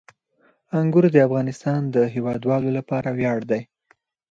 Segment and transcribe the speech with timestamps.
[0.79, 3.61] انګور د افغانستان د هیوادوالو لپاره ویاړ دی.